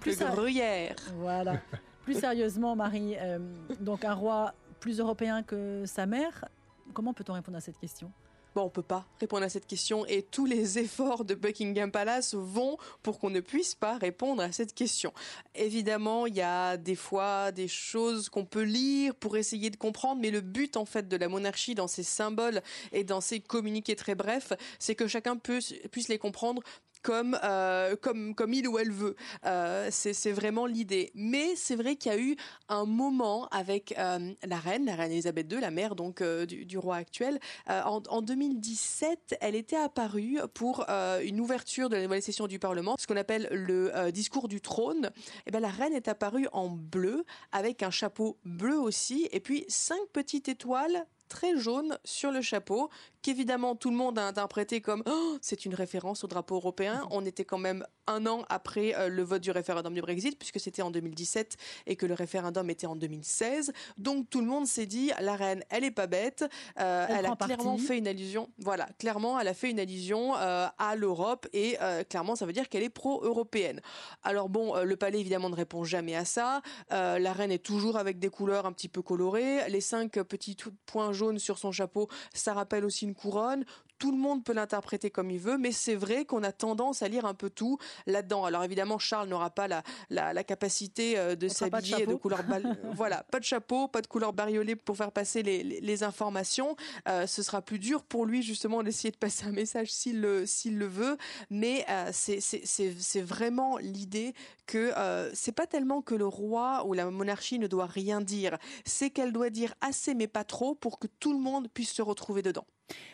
[0.00, 0.96] plus, gruyère.
[1.16, 1.60] Voilà.
[2.02, 3.38] Plus sérieusement, Marie, euh,
[3.80, 6.46] donc un roi plus européen que sa mère,
[6.94, 8.10] comment peut-on répondre à cette question?
[8.54, 12.34] On on peut pas répondre à cette question et tous les efforts de Buckingham Palace
[12.34, 15.12] vont pour qu'on ne puisse pas répondre à cette question.
[15.54, 20.20] Évidemment, il y a des fois des choses qu'on peut lire pour essayer de comprendre,
[20.20, 23.96] mais le but en fait de la monarchie dans ses symboles et dans ses communiqués
[23.96, 26.62] très brefs, c'est que chacun puisse les comprendre
[27.02, 29.16] comme, euh, comme, comme il ou elle veut.
[29.44, 31.10] Euh, c'est vraiment l'idée.
[31.14, 32.36] Mais c'est vrai qu'il y a eu
[32.68, 36.78] un moment avec euh, la reine, la reine Elisabeth II, la mère donc du, du,
[36.78, 37.38] roi actuel.
[37.68, 40.86] En, en, 2017, elle était apparue pour
[41.22, 45.06] une ouverture de la nouvelle session du Parlement, ce qu'on appelle le discours du trône.
[45.06, 49.40] Et eh ben la reine est apparue en bleu avec un chapeau bleu aussi, et
[49.40, 52.90] puis cinq petites étoiles très jaunes sur le chapeau
[53.28, 57.06] qu'évidemment tout le monde a interprété comme oh, c'est une référence au drapeau européen.
[57.10, 60.58] On était quand même un an après euh, le vote du référendum du Brexit, puisque
[60.58, 63.72] c'était en 2017 et que le référendum était en 2016.
[63.98, 66.42] Donc tout le monde s'est dit la reine, elle est pas bête.
[66.80, 68.48] Euh, elle, a clairement fait une allusion.
[68.58, 71.76] Voilà, clairement, elle a fait une allusion euh, à l'Europe et
[72.08, 73.82] clairement, ça veut dire qu'elle est pro-européenne.
[74.22, 76.62] Alors bon, le palais évidemment ne répond jamais à ça.
[76.90, 79.68] la reine est toujours avec des couleurs un petit peu colorées.
[79.68, 83.64] Les cinq petits points jaunes sur son chapeau, ça rappelle aussi une couronne
[83.98, 87.08] tout le monde peut l'interpréter comme il veut, mais c'est vrai qu'on a tendance à
[87.08, 88.44] lire un peu tout là-dedans.
[88.44, 92.40] Alors évidemment, Charles n'aura pas la, la, capacité euh, de s'habiller de, couleur
[92.94, 96.76] voilà, pas de chapeau, pas de couleur bariolée pour faire passer les, les, informations.
[97.08, 100.46] Euh, ce sera plus dur pour lui justement d'essayer de passer un message s'il le,
[100.46, 101.18] s'il le veut,
[101.50, 104.32] mais euh, c'est vraiment l'idée
[104.66, 108.58] que euh, c'est pas tellement que le roi ou la monarchie ne doit rien dire,
[108.84, 112.02] c'est qu'elle doit dire assez mais pas trop pour que tout le monde puisse se
[112.02, 112.66] retrouver dedans.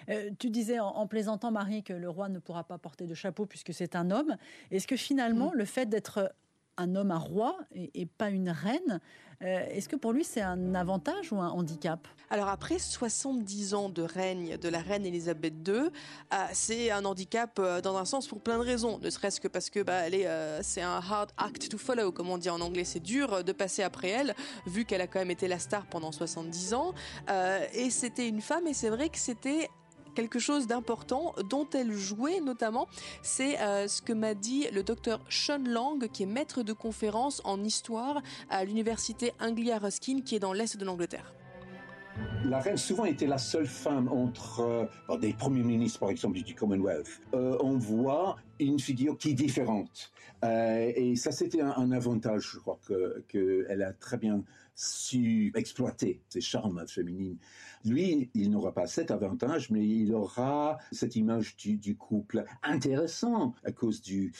[0.09, 3.47] Euh, tu disais en, plaisantant, Marie, que le roi ne pourra pas porter de chapeau
[3.47, 4.37] puisque c'est un homme.
[4.71, 5.59] Est-ce que finalement, mm.
[5.59, 6.33] le fait d'être
[6.77, 9.01] un homme, un roi, et, pas une reine,
[9.43, 12.07] euh, est-ce que pour lui c'est un avantage ou un handicap?
[12.31, 15.89] Alors après 70 ans de règne de la reine Elisabeth II, euh,
[16.53, 19.81] c'est un handicap dans un sens pour plein de raisons, ne serait-ce que parce que
[19.83, 20.05] bah,
[20.63, 23.83] c'est un hard act to follow, comme on dit en anglais, c'est dur de passer
[23.83, 24.35] après elle,
[24.67, 26.95] vu qu'elle a quand même été la star pendant 70 ans,
[27.73, 29.69] et c'était une femme, et c'est vrai que c'était
[30.15, 32.89] quelque chose d'important dont elle jouait notamment,
[33.23, 37.43] c'est euh, ce que m'a dit le docteur Sean Lang, qui est maître de conférence
[37.45, 41.35] en histoire à l'université Anglia Ruskin, qui est dans l'est de l'Angleterre.
[42.45, 46.55] La reine souvent était la seule femme entre euh, des premiers ministres, par exemple, du
[46.55, 47.21] Commonwealth.
[47.35, 50.13] Euh, on voit une figure qui est différente.
[50.45, 52.79] et ça, c'était un, avantage, je crois,
[53.29, 54.45] qu'elle a très bien
[55.55, 57.39] exploiter ses charmes féminines.
[57.85, 63.73] Lui, il n'aura pas cet avantage, mais il aura cette image du, couple intéressant à
[63.73, 64.33] cause du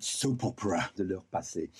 [0.00, 1.70] soap opera de leur passé.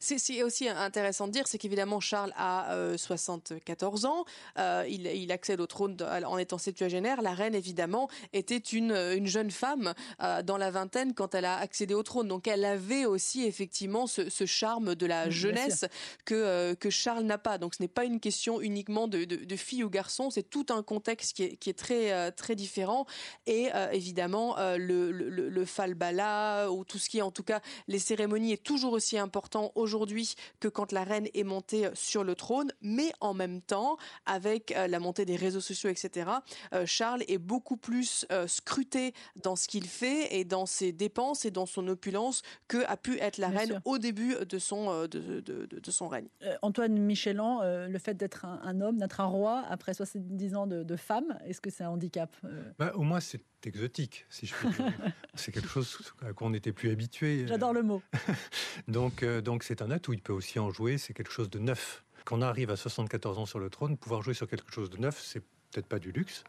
[0.00, 4.24] C'est aussi intéressant de dire, c'est qu'évidemment Charles a 74 euh, ans,
[4.58, 7.22] euh, il, accède au trône en étant septuagénaire.
[7.22, 11.58] La reine évidemment était une, une jeune femme euh, dans la vingtaine quand elle a
[11.58, 15.86] accédé au trône, donc elle avait aussi effectivement ce, charme de la jeunesse
[16.26, 17.56] que que Charles n'a pas.
[17.56, 20.82] Donc ce n'est pas une question uniquement de, de, fille ou garçon, c'est tout un
[20.82, 23.06] contexte qui est, qui est très très différent
[23.46, 27.98] et évidemment le, le, le falbala ou tout ce qui est en tout cas les
[27.98, 32.72] cérémonies est toujours aussi important aujourd'hui que quand la reine est montée sur le trône,
[32.82, 36.30] mais en même temps, avec euh, la montée des réseaux sociaux, etc.,
[36.72, 41.44] euh, Charles est beaucoup plus euh, scruté dans ce qu'il fait et dans ses dépenses
[41.44, 45.40] et dans son opulence que a pu être la reine au début de son, de,
[45.40, 46.28] de, son règne.
[46.62, 51.38] Antoine Michelan, le fait d'être un, homme, d'être un roi après 70 ans de, femme,
[51.44, 52.34] est-ce que c'est un handicap
[52.78, 54.92] bah, Au moins, c'est exotique, si je puis dire.
[55.34, 57.46] c'est quelque chose à quoi on n'était plus habitué.
[57.46, 58.02] J'adore le mot.
[58.88, 60.12] donc, donc c'est un atout.
[60.12, 60.98] Il peut aussi en jouer.
[60.98, 62.04] C'est quelque chose de neuf.
[62.24, 64.96] Quand on arrive à 74 ans sur le trône, pouvoir jouer sur quelque chose de
[64.96, 65.42] neuf, c'est
[65.74, 66.44] peut-être pas du luxe.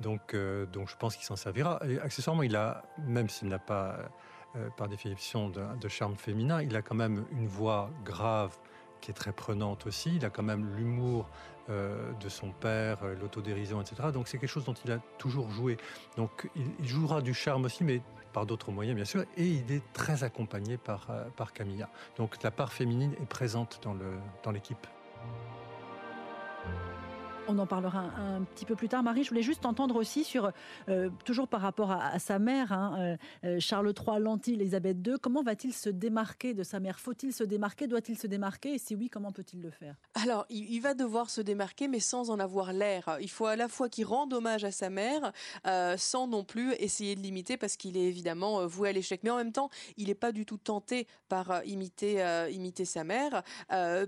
[0.00, 1.80] Donc, euh, donc je pense qu'il s'en servira.
[1.88, 3.98] Et accessoirement, il a, même s'il n'a pas,
[4.54, 8.56] euh, par définition, de, de, charme féminin, il a quand même une voix grave
[9.00, 10.16] qui est très prenante aussi.
[10.16, 11.28] Il a quand même l'humour
[11.68, 14.10] euh, de son père, euh, l'autodérision, etc.
[14.12, 15.78] Donc c'est quelque chose dont il a toujours joué.
[16.16, 18.00] Donc il, jouera du charme aussi, mais
[18.32, 21.88] par d'autres moyens bien sûr, et il est très accompagné par, euh, par Camilla.
[22.18, 23.80] Donc la part féminine est présente
[24.44, 24.86] dans l'équipe.
[27.48, 29.04] On en parlera un, petit peu plus tard.
[29.04, 30.50] Marie, je voulais juste entendre aussi sur,
[30.88, 35.14] euh, toujours par rapport à, sa mère, hein, euh, euh, Charles III, Lanty, Elisabeth II,
[35.22, 36.98] comment va-t-il se démarquer de sa mère?
[36.98, 37.86] Faut-il se démarquer?
[37.86, 38.74] Doit-il se démarquer?
[38.74, 39.94] Et si oui, comment peut-il le faire?
[40.14, 43.16] Alors, il, va devoir se démarquer, mais sans en avoir l'air.
[43.20, 45.32] Il faut à la fois qu'il rende hommage à sa mère,
[45.96, 49.20] sans non plus essayer de l'imiter, parce qu'il est évidemment voué à l'échec.
[49.22, 53.42] Mais en même temps, il n'est pas du tout tenté par imiter, imiter sa mère,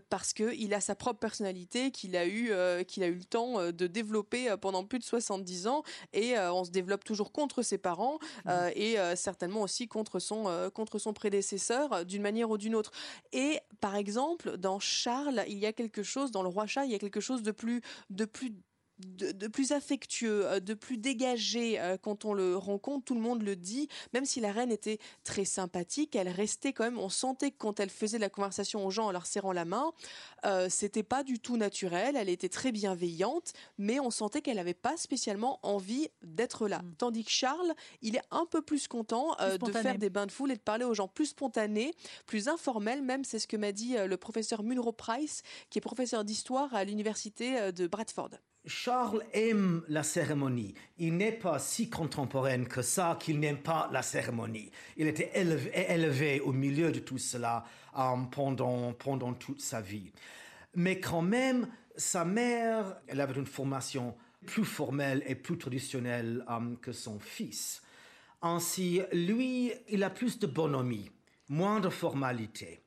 [0.09, 2.53] parce qu'il a sa propre personnalité qu'il a eu,
[2.85, 6.53] qu'il a eu temps euh, de développer euh, pendant plus de 70 ans et euh,
[6.53, 8.51] on se développe toujours contre ses parents mmh.
[8.75, 12.93] et certainement aussi contre son contre son prédécesseur d'une manière ou d'une autre.
[13.33, 16.93] Et par exemple, dans Charles, il y a quelque chose dans le roi Charles, il
[16.93, 18.55] y a quelque chose de plus de plus
[18.99, 23.05] de, plus affectueux, euh, de plus dégagé euh, quand on le rencontre.
[23.05, 23.89] Tout le monde le dit.
[24.13, 26.99] Même si la reine était très sympathique, elle restait quand même.
[26.99, 29.93] On sentait que quand elle faisait la conversation aux gens en leur serrant la main,
[30.45, 32.17] euh, c'était pas du tout naturel.
[32.17, 36.81] Elle était très bienveillante, mais on sentait qu'elle n'avait pas spécialement envie d'être là.
[36.81, 36.95] Mm.
[36.99, 40.51] Tandis que Charles, il est un peu plus content de faire des bains de foule
[40.51, 41.95] et de parler aux gens plus spontanés,
[42.27, 43.03] plus informels.
[43.03, 46.85] Même c'est ce que m'a dit le professeur Munro Price, qui est professeur d'histoire à
[46.85, 48.31] l'université de Bradford
[48.69, 50.75] Charles aime la cérémonie.
[50.99, 54.71] Il n'est pas si contemporain que ça qu'il n'aime pas la cérémonie.
[54.97, 57.65] Il était élevé, au milieu de tout cela
[57.99, 60.13] euh, pendant, toute sa vie.
[60.75, 64.15] Mais quand même, sa mère, elle avait une formation
[64.47, 67.83] plus formelle et plus traditionnelle euh, que son fils.
[68.43, 71.11] Ainsi, lui, il a plus de bonhomie,
[71.49, 72.83] moins de formalité.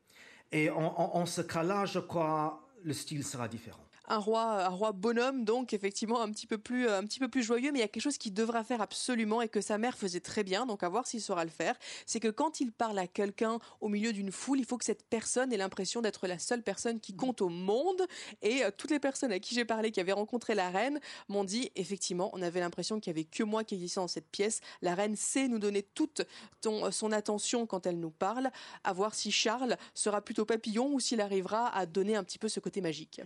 [0.53, 5.45] Et en ce cas-là, je crois, le style sera différent un roi, un roi bonhomme,
[5.45, 7.87] donc effectivement un petit peu plus, un petit peu plus joyeux, mais il y a
[7.87, 10.89] quelque chose qu'il devra faire absolument et que sa mère faisait très bien, donc à
[10.89, 11.75] voir s'il saura le faire.
[12.05, 15.03] C'est que quand il parle à quelqu'un au milieu d'une foule, il faut que cette
[15.03, 18.05] personne ait l'impression d'être la seule personne qui compte au monde.
[18.41, 21.45] Et euh, toutes les personnes à qui j'ai parlé, qui avaient rencontré la reine, m'ont
[21.45, 24.59] dit effectivement, on avait l'impression qu'il y avait que moi qui existais dans cette pièce.
[24.81, 26.23] La reine sait nous donner toute
[26.61, 28.51] son attention quand elle nous parle.
[28.83, 32.49] À voir si Charles sera plutôt papillon ou s'il arrivera à donner un petit peu
[32.49, 33.21] ce côté magique.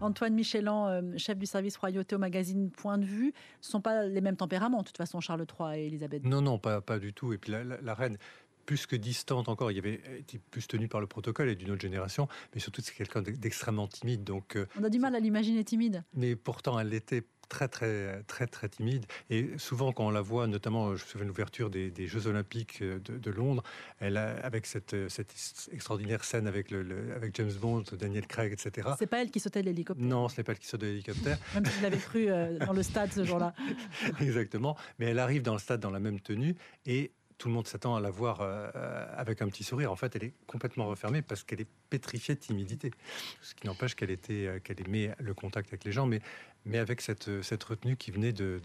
[0.00, 4.04] Antoine Michelin, euh, chef du service royauté au magazine Point de vue, ne sont pas
[4.06, 7.12] les mêmes tempéraments, de toute façon, Charles III et Elisabeth Non, non, pas, pas du
[7.12, 7.32] tout.
[7.32, 8.18] Et puis la, reine,
[8.66, 11.70] plus que distante encore, il y avait été plus tenue par le protocole et d'une
[11.70, 14.22] autre génération, mais surtout c'est quelqu'un d'extrêmement timide.
[14.22, 16.04] Donc, euh, On a du mal à l'imaginer timide.
[16.14, 19.06] Mais pourtant, elle l'était très très très très timide.
[19.30, 22.82] Et souvent quand on la voit notamment je me souviens de l'ouverture des, Jeux Olympiques
[22.82, 23.62] de, Londres
[23.98, 25.34] elle a, avec cette, cette
[25.72, 29.60] extraordinaire scène avec le, avec James Bond Daniel Craig etc c'est pas elle qui sautait
[29.60, 30.06] de l'hélicoptère.
[30.06, 31.38] Non ce n'est pas elle qui saute de l'hélicoptère.
[31.54, 33.54] Même si je l'avais cru euh, dans le stade ce jour-là.
[34.20, 34.76] Exactement.
[34.98, 36.56] Mais elle arrive dans le stade dans la même tenue
[36.86, 39.92] et tout le monde s'attend à la voir euh, avec un petit sourire.
[39.92, 42.90] En fait, elle est complètement refermée parce qu'elle est pétrifiée de timidité.
[43.42, 46.20] Ce qui n'empêche qu'elle était, euh, qu'elle aimait le contact avec les gens, mais
[46.66, 48.60] mais avec cette, cette retenue qui venait de,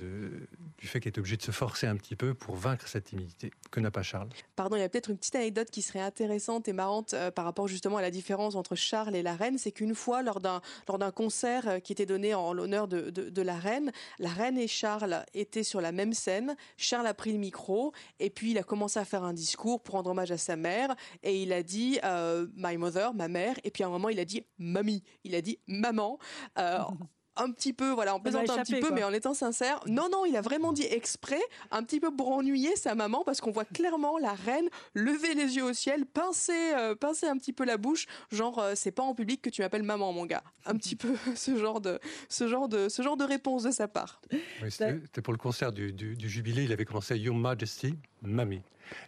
[0.77, 3.51] du fait qu'elle était obligée de se forcer un petit peu pour vaincre cette timidité
[3.69, 4.29] que n'a pas Charles.
[4.55, 7.45] Pardon, il y a peut-être une petite anecdote qui serait intéressante et marrante euh, par
[7.45, 10.61] rapport justement à la différence entre Charles et la reine, c'est qu'une fois lors d'un
[10.87, 14.57] lors d'un concert euh, qui était donné en l'honneur de, de, la reine, la reine
[14.57, 16.55] et Charles étaient sur la même scène.
[16.77, 19.95] Charles a pris le micro et puis il a commencé à faire un discours pour
[19.95, 23.69] rendre hommage à sa mère et il a dit euh, my mother, ma mère, et
[23.69, 26.17] puis à un moment il a dit mamie, il a dit maman
[27.35, 29.79] un petit peu, voilà, en plaisantant un petit peu, mais en étant sincère.
[29.87, 31.41] Non, non, il a vraiment dit exprès,
[31.71, 35.55] un petit peu pour ennuyer sa maman, parce qu'on voit clairement la reine lever les
[35.55, 39.03] yeux au ciel, pincer, euh, pincer un petit peu la bouche, genre euh, c'est pas
[39.03, 40.43] en public que tu m'appelles maman, mon gars.
[40.65, 43.87] Un petit peu ce genre de, ce genre de, ce genre de réponse de sa
[43.87, 44.21] part.
[44.69, 48.61] C'était pour le concert du, du, jubilé, il avait commencé Your Majesty, Mamie.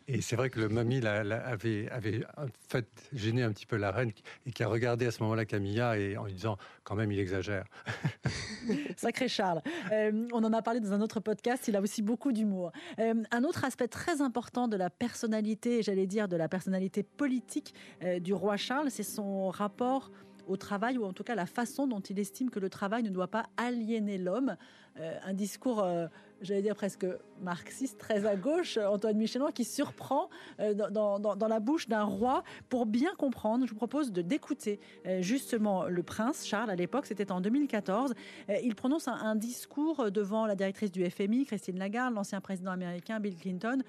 [0.08, 2.26] Et c'est vrai que le mamie avait, avait
[2.70, 4.12] fait gêné un petit peu la reine
[4.46, 7.20] et qui a regardé à ce moment-là Camilla et en lui disant quand même il
[7.20, 7.66] exagère.
[8.98, 9.62] Sacré Charles.
[9.92, 12.72] Euh, on en a parlé dans un autre podcast, il a aussi beaucoup d'humour.
[13.00, 17.74] Euh, un autre aspect très important de la personnalité, j'allais dire de la personnalité politique
[18.04, 20.12] euh, du roi Charles, c'est son rapport
[20.48, 23.10] au travail, ou en tout cas la façon dont il estime que le travail ne
[23.10, 24.56] doit pas aliéner l'homme.
[24.98, 25.84] un discours
[26.44, 27.06] j'allais dire presque
[27.42, 30.30] marxiste, très à gauche, Antoine Michelin, qui surprend
[30.60, 32.44] euh, dans, la bouche d'un roi.
[32.70, 37.06] Pour bien comprendre, je vous propose de d'écouter euh, justement le prince Charles à l'époque,
[37.06, 38.14] c'était en 2014.
[38.50, 43.20] Euh, il prononce un, discours devant la directrice du FMI, Christine Lagarde, l'ancien président américain
[43.20, 43.82] Bill Clinton.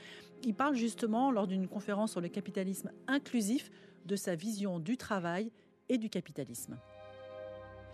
[0.45, 3.71] Il parle justement lors d'une conférence sur le capitalisme inclusif
[4.07, 5.51] de sa vision du travail
[5.89, 6.79] et du capitalisme.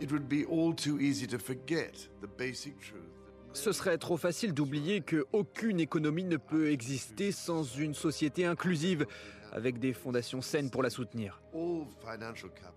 [0.00, 3.20] It would be all too easy to forget the basic truth.
[3.53, 9.07] Ce serait trop facile d'oublier qu'aucune économie ne peut exister sans une société inclusive,
[9.53, 11.42] avec des fondations saines pour la soutenir.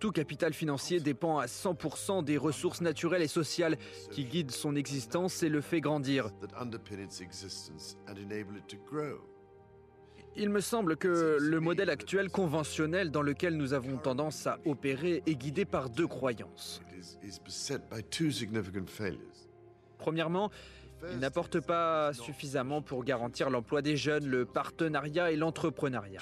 [0.00, 3.78] Tout capital financier dépend à 100% des ressources naturelles et sociales
[4.10, 6.30] qui guident son existence et le fait grandir.
[10.36, 15.22] Il me semble que le modèle actuel conventionnel dans lequel nous avons tendance à opérer
[15.26, 16.82] est guidé par deux croyances.
[19.98, 20.50] Premièrement,
[21.12, 26.20] il n'apporte pas suffisamment pour garantir l'emploi des jeunes, le partenariat et l'entrepreneuriat.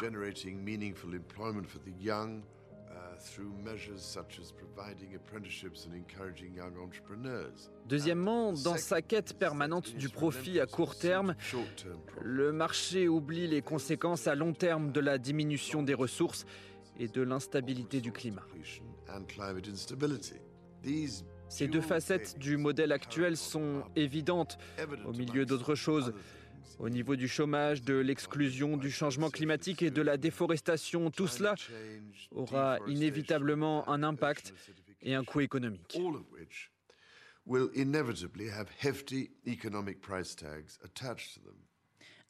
[7.87, 11.35] Deuxièmement, dans sa quête permanente du profit à court terme,
[12.20, 16.44] le marché oublie les conséquences à long terme de la diminution des ressources
[16.98, 18.46] et de l'instabilité du climat.
[21.48, 24.58] Ces deux facettes du modèle actuel sont évidentes
[25.04, 26.14] au milieu d'autres choses.
[26.79, 31.55] Au niveau du chômage, de l'exclusion, du changement climatique et de la déforestation, tout cela
[32.31, 34.55] aura inévitablement un impact
[35.03, 35.98] et un coût économique.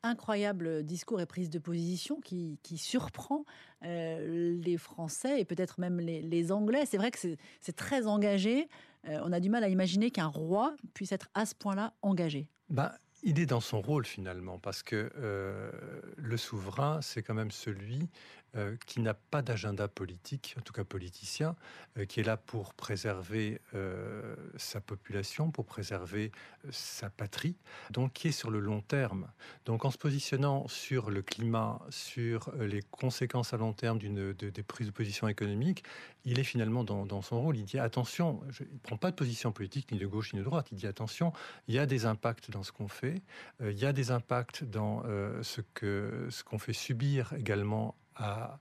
[0.03, 3.45] incroyable discours et prise de position qui, surprend
[3.85, 6.85] euh, les Français et peut-être même les, Anglais.
[6.87, 7.19] C'est vrai que
[7.61, 8.69] c'est très engagé.
[9.07, 12.49] Euh, on a du mal à imaginer qu'un roi puisse être à ce point-là engagé.
[12.69, 15.71] Bah, il est dans son rôle finalement, parce que euh,
[16.17, 18.09] le souverain, c'est quand même celui
[18.55, 21.57] euh, qui n'a pas d'agenda politique, en tout cas politicien,
[21.97, 26.33] euh, qui est là pour préserver euh, sa population, pour préserver
[26.71, 27.57] sa patrie,
[27.89, 29.31] donc qui est sur le long terme.
[29.65, 34.63] Donc en se positionnant sur le climat, sur les conséquences à long terme d'une des
[34.63, 35.83] prises de position économiques,
[36.27, 37.57] il est finalement dans, son rôle.
[37.57, 40.45] Il dit attention, il ne prend pas de position politique ni de gauche ni de
[40.45, 40.69] droite.
[40.73, 41.33] Il dit attention,
[41.69, 43.23] il y a des impacts dans ce qu'on fait,
[43.63, 45.05] il y a des impacts dans
[45.43, 48.59] ce que ce qu'on fait subir également à,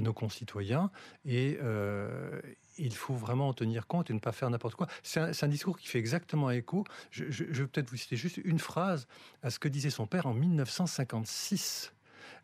[0.00, 0.90] nos concitoyens
[1.26, 2.40] et euh,
[2.78, 4.86] il faut vraiment en tenir compte et ne pas faire n'importe quoi.
[5.02, 6.84] C'est un, discours qui fait exactement écho.
[7.10, 9.06] Je, vais peut-être vous citer juste une phrase
[9.42, 11.92] à ce que disait son père en 1956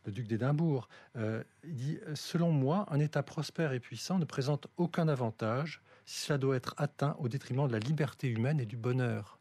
[0.05, 0.89] le duc d'Édimbourg.
[1.17, 6.21] Euh, il dit Selon moi, un État prospère et puissant ne présente aucun avantage si
[6.21, 9.38] cela doit être atteint au détriment de la liberté humaine et du bonheur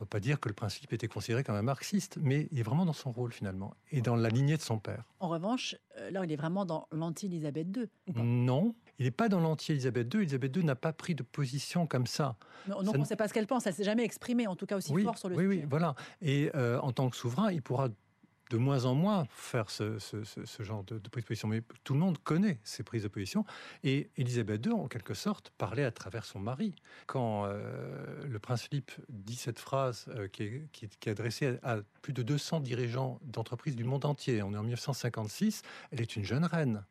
[0.00, 2.86] peut pas dire que le principe était considéré comme un marxiste, mais il est vraiment
[2.86, 5.04] dans son rôle finalement et dans la lignée de son père.
[5.20, 7.88] En revanche, euh, là, il est vraiment dans l'anti-Élisabeth II.
[8.14, 10.20] Non, il n'est pas dans l'anti-Élisabeth II.
[10.20, 12.36] Élisabeth II n'a pas pris de position comme ça.
[12.66, 13.66] Non, on ne sait pas ce qu'elle pense.
[13.66, 15.46] Elle s'est jamais exprimée, en tout cas aussi fort sur le sujet.
[15.46, 15.94] Oui, oui, voilà.
[16.22, 17.88] Et euh, en tant que souverain, il pourra
[18.50, 19.98] de moins en moins faire ce,
[20.58, 21.48] genre de, prise de position.
[21.48, 23.44] Mais tout le monde connaît ces prises de position.
[23.84, 26.74] Et Elisabeth II, en quelque sorte, parlait à travers son mari.
[27.06, 32.22] Quand euh, le prince Philippe dit cette phrase euh, qui, est, adressée à, plus de
[32.22, 36.84] 200 dirigeants d'entreprises du monde entier, on est en 1956, elle est une jeune reine.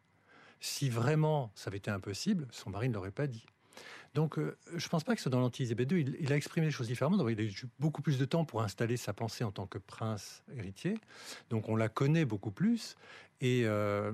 [0.62, 3.46] Si vraiment ça avait été impossible, son mari ne l'aurait pas dit.
[4.16, 6.18] Donc, euh, je ne pense pas que ce dans l'anti-Élisabeth II.
[6.20, 7.28] Il, a exprimé les choses différemment.
[7.30, 10.44] il a eu beaucoup plus de temps pour installer sa pensée en tant que prince
[10.56, 10.96] héritier.
[11.50, 12.96] Donc, on la connaît beaucoup plus.
[13.42, 14.12] Et, euh,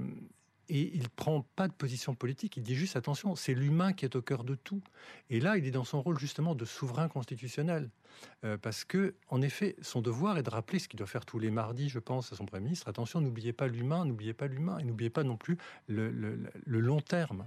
[0.68, 2.58] et il prend pas de position politique.
[2.58, 4.82] Il dit juste attention, c'est l'humain qui est au cœur de tout.
[5.30, 7.90] Et là, il est dans son rôle justement de souverain constitutionnel.
[8.44, 11.40] Euh, parce que, en effet, son devoir est de rappeler ce qu'il doit faire tous
[11.40, 12.88] les mardis, je pense, à son Premier ministre.
[12.88, 17.46] Attention, n'oubliez pas l'humain, n'oubliez pas l'humain, et n'oubliez pas non plus le long terme.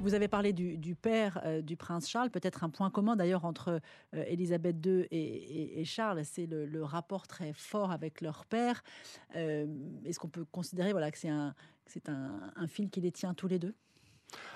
[0.00, 3.80] Vous avez parlé du, père euh, du prince Charles, peut-être un point commun d'ailleurs entre
[4.14, 8.82] euh, Élisabeth II et, Charles, c'est le, rapport très fort avec leur père.
[9.34, 9.66] Euh,
[10.04, 11.54] est-ce qu'on peut considérer voilà, que c'est un,
[12.06, 13.74] un, fil qui les tient tous les deux?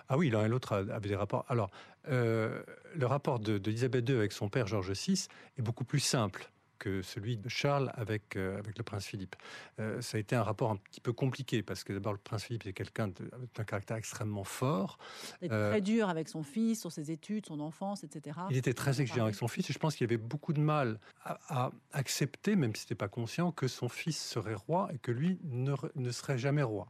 [0.08, 1.44] Ah oui, l'un et l'autre avaient des rapports.
[1.48, 1.70] Alors,
[2.04, 5.26] le rapport d'Elisabeth II avec son père George VI
[5.58, 6.50] est beaucoup plus simple
[6.80, 9.36] que celui de Charles avec, euh, avec le prince Philippe.
[9.78, 12.44] Euh, ça a été un rapport un petit peu compliqué parce que d'abord le prince
[12.44, 14.98] Philippe est quelqu'un d'un caractère extrêmement fort.
[15.40, 18.40] Il était très dur avec son fils, sur ses études, son enfance, etc.
[18.50, 20.98] Il était très exigeant avec son fils et je pense qu'il avait beaucoup de mal
[21.24, 25.38] à, accepter, même si n'était pas conscient, que son fils serait roi et que lui
[25.44, 26.88] ne, ne serait jamais roi.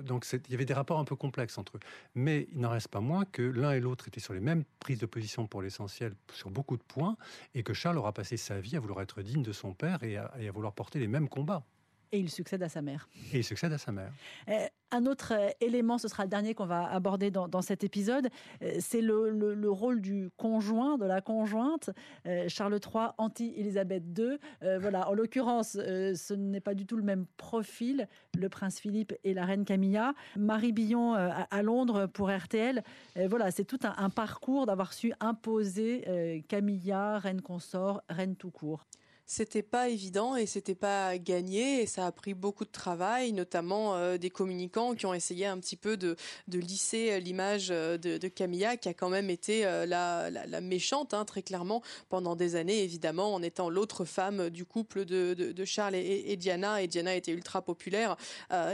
[0.00, 1.80] Donc il y avait des rapports un peu complexes entre eux.
[2.14, 4.98] Mais il n'en reste pas moins que l'un et l'autre étaient sur les mêmes prises
[4.98, 7.16] de position pour l'essentiel, sur beaucoup de points,
[7.54, 10.16] et que Charles aura passé sa vie à vouloir être digne de son père et
[10.16, 11.64] à vouloir porter les mêmes combats.
[12.12, 13.08] Et il succède à sa mère.
[13.32, 14.12] Et il succède à sa mère.
[14.48, 18.28] Euh, un autre euh, élément, ce sera le dernier qu'on va aborder dans, cet épisode,
[18.62, 21.90] euh, c'est le, rôle du conjoint, de la conjointe,
[22.48, 24.38] Charles III, anti-Élisabeth II.
[24.80, 29.32] voilà, en l'occurrence, ce n'est pas du tout le même profil, le prince Philippe et
[29.32, 30.14] la reine Camilla.
[30.36, 32.82] Marie Billon à, Londres pour RTL.
[33.28, 38.86] voilà, c'est tout un, un parcours d'avoir su imposer Camilla, reine consort, reine tout court
[39.30, 43.94] c'était pas évident et c'était pas gagné et ça a pris beaucoup de travail, notamment
[43.94, 46.16] euh, des communicants qui ont essayé un petit peu de,
[46.48, 51.42] lisser euh, l'image euh, de, Camilla qui a quand même été la, méchante hein, très
[51.42, 56.82] clairement pendant des années évidemment en étant l'autre femme du couple de, Charles et, Diana.
[56.82, 58.16] Et Diana était ultra populaire.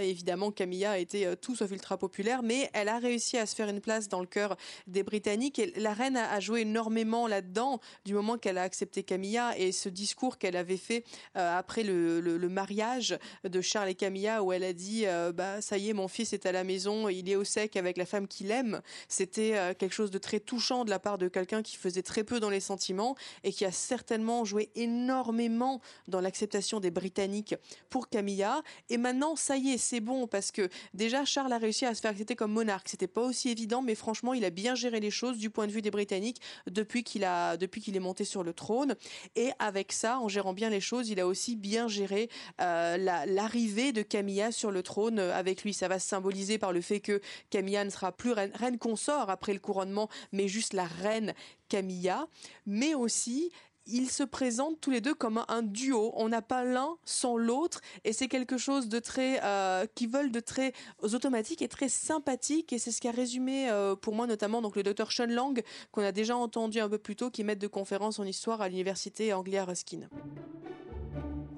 [0.01, 2.43] Évidemment Camilla était tout sauf ultra populaire.
[2.43, 5.59] Mais elle a réussi à se faire une place dans le cœur des Britanniques.
[5.59, 9.57] Et la reine a, a joué énormément là-dedans du moment qu'elle a accepté Camilla.
[9.59, 11.03] Et ce discours qu'elle avait fait
[11.37, 15.77] euh, après le, mariage de Charles et Camilla où elle a dit euh, bah ça
[15.77, 18.29] y est mon fils est à la maison il est au sec avec la femme
[18.29, 21.77] qu'il aime c'était euh, quelque chose de très touchant de la part de quelqu'un qui
[21.77, 26.93] faisait très peu dans les sentiments et qui a certainement joué énormément dans l'acceptation des
[26.93, 27.57] Britanniques
[27.91, 28.63] pour Camilla.
[28.89, 32.01] Et maintenant ça y est c'est bon parce que déjà Charles a réussi à se
[32.01, 32.89] faire accepter comme monarque.
[32.89, 35.73] C'était pas aussi évident mais franchement il a bien géré les choses du point de
[35.73, 38.95] vue des Britanniques depuis qu'il a depuis qu'il est monté sur le trône.
[39.35, 44.03] Et avec ça en gérant bien les choses, il a aussi bien géré l'arrivée de
[44.03, 45.73] Camilla sur le trône avec lui.
[45.73, 49.31] Ça va se symboliser par le fait que Camilla ne sera plus reine, reine consort
[49.31, 51.33] après le couronnement, mais juste la reine
[51.71, 52.29] Camilla,
[52.67, 53.51] mais aussi
[53.87, 56.13] ils se présentent tous les deux comme un, duo.
[56.15, 60.33] On n'a pas l'un sans l'autre, et c'est quelque chose de très euh, qui veulent
[60.33, 60.73] de très
[61.03, 62.73] automatique et très sympathique.
[62.73, 65.63] Et c'est ce qui a résumé euh, pour moi notamment donc le docteur Sean Lang
[65.93, 68.61] qu'on a déjà entendu un peu plus tôt, qui est maître de conférence en histoire
[68.61, 70.09] à l'université Anglia Ruskin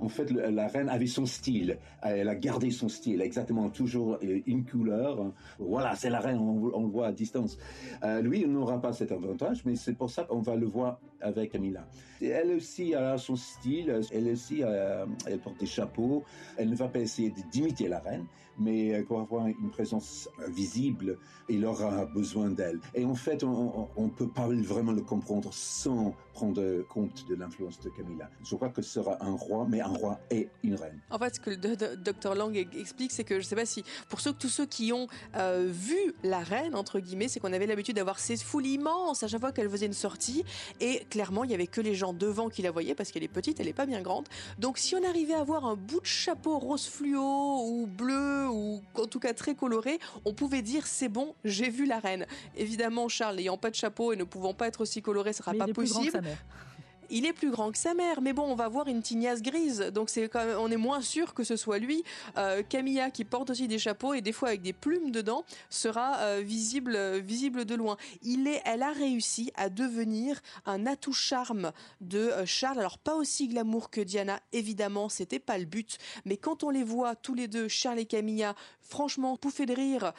[0.09, 1.76] en fait, la reine avait son style.
[2.03, 5.35] Elle a gardé son style, exactement, toujours euh, une couleur.
[5.59, 7.59] Voilà, c'est la reine, on, le voit à distance.
[8.03, 10.99] Euh, lui, il n'aura pas cet avantage, mais c'est pour ça qu'on va le voir
[11.20, 11.87] avec Camilla.
[12.22, 16.24] Elle aussi a son style, elle aussi, euh, elle porte des chapeaux.
[16.57, 18.24] Elle ne va pas essayer d'imiter la reine,
[18.59, 22.81] mais pour avoir une présence visible, il aura besoin d'elle.
[22.95, 27.81] Et en fait, on ne peut pas vraiment le comprendre sans prendre compte de l'influence
[27.81, 28.31] de Camilla.
[28.45, 31.01] Je crois que ce sera un roi, mais un roi et une reine.
[31.11, 33.83] En fait, ce que le docteur Lang explique, c'est que je ne sais pas si,
[34.09, 37.67] pour ceux, tous ceux qui ont euh, vu la reine, entre guillemets, c'est qu'on avait
[37.67, 40.45] l'habitude d'avoir ces foules immenses à chaque fois qu'elle faisait une sortie.
[40.81, 43.29] Et clairement, il y avait que les gens devant qui la voyaient parce qu'elle est
[43.29, 44.29] petite, elle n'est pas bien grande.
[44.59, 48.82] Donc, si on arrivait à avoir un bout de chapeau rose fluo ou bleu ou
[48.94, 52.26] en tout cas très coloré, on pouvait dire c'est bon, j'ai vu la reine.
[52.57, 55.55] Évidemment, Charles n'ayant pas de chapeau et ne pouvant pas être aussi coloré, ce sera
[55.55, 56.22] pas possible.
[57.11, 59.81] Il est plus grand que sa mère, mais bon, on va voir une tignasse grise,
[59.95, 62.05] donc c'est quand même, on est moins sûr que ce soit lui.
[62.37, 66.19] Euh, Camilla, qui porte aussi des chapeaux et des fois avec des plumes dedans, sera
[66.19, 67.97] euh, visible, euh, visible de loin.
[68.23, 72.79] Il est, elle a réussi à devenir un atout charme de Charles.
[72.79, 75.97] Alors pas aussi glamour que Diana, évidemment, c'était pas le but,
[76.27, 80.13] mais quand on les voit tous les deux, Charles et Camilla, franchement pouffer de rire,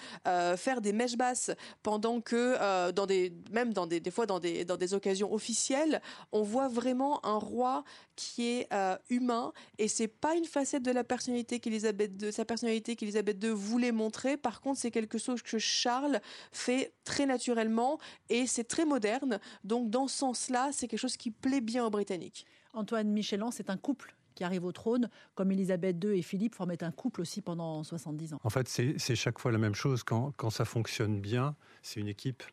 [0.58, 4.64] faire des mèches basses pendant que dans des, même dans des, des fois dans des,
[4.64, 7.84] dans des occasions officielles, on voit vraiment un roi
[8.15, 12.45] qui est euh, humain et c'est pas une facette de la personnalité qu'Elisabeth de sa
[12.45, 14.38] personnalité qu'Elisabeth II voulait montrer.
[14.38, 16.19] Par contre, c'est quelque chose que Charles
[16.51, 17.99] fait très naturellement
[18.30, 19.39] et c'est très moderne.
[19.63, 22.45] Donc dans ce sens-là, c'est quelque chose qui plaît bien aux Britanniques.
[22.73, 26.82] Antoine Michelan, c'est un couple qui arrive au trône, comme Elisabeth II et Philippe formaient
[26.82, 28.39] un couple aussi pendant 70 ans.
[28.45, 30.01] En fait, c'est chaque fois la même chose.
[30.03, 32.43] Quand, quand ça fonctionne bien, c'est une équipe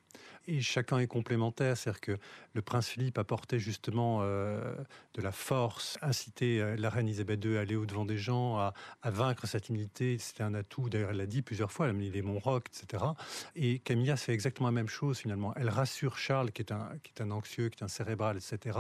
[0.49, 1.77] et chacun est complémentaire.
[1.77, 2.19] C'est-à-dire que
[2.55, 4.75] le prince Philippe apportait justement euh,
[5.15, 8.73] de la force, inciter euh, la reine Elisabeth II à aller au-devant des gens, à,
[9.05, 10.19] vaincre sa timidité.
[10.19, 12.67] C'était un atout, d'ailleurs elle l'a dit plusieurs fois, elle a mis les mon roc,
[12.69, 13.05] etc.
[13.55, 15.55] Et Camilla fait exactement la même chose finalement.
[15.57, 18.79] Elle rassure Charles, qui est un, qui est anxieux, qui est un cérébral, etc.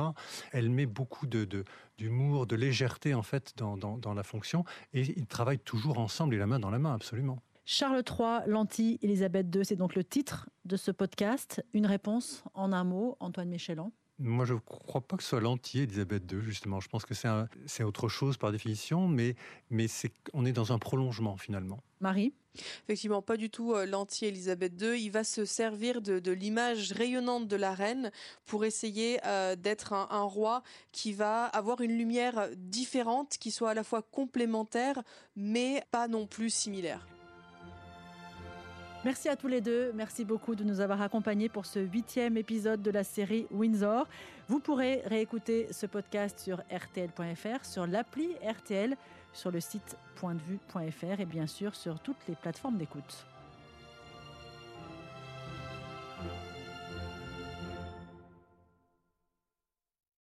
[0.53, 5.26] Elle met beaucoup d'humour, de légèreté en fait dans, dans, dans la fonction, et ils
[5.26, 7.42] travaillent toujours ensemble et la main dans la main, absolument.
[7.69, 11.64] Charles III, l'anti-Élisabeth II, c'est donc le titre de ce podcast.
[11.75, 15.43] Une réponse en un mot, Antoine Michelan moi, je ne crois pas que ce soit
[15.43, 16.81] l'anti-Élisabeth II, justement.
[16.81, 17.12] Je pense que
[17.67, 19.37] c'est autre chose par définition, mais,
[19.69, 21.83] mais est, on est dans un prolongement, finalement.
[22.01, 22.33] Marie?
[22.85, 24.99] Effectivement, pas du tout euh, l'anti-Élisabeth II.
[24.99, 28.11] Il va se servir de, l'image rayonnante de la reine
[28.47, 30.62] pour essayer euh, d'être un, un, roi
[30.93, 35.03] qui va avoir une lumière différente, qui soit à la fois complémentaire,
[35.35, 37.07] mais pas non plus similaire.
[39.07, 39.93] Merci à tous les deux.
[39.95, 44.09] Merci beaucoup de nous avoir accompagnés pour ce huitième épisode de la série Windsor.
[44.49, 48.97] Vous pourrez réécouter ce podcast sur rtl.fr, sur l'appli RTL,
[49.33, 53.25] sur le site pointdevue.fr et bien sûr sur toutes les plateformes d'écoute.